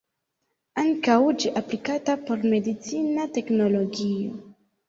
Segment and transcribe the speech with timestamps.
[0.83, 4.43] Ankaŭ ĝi aplikata por medicina teknologio.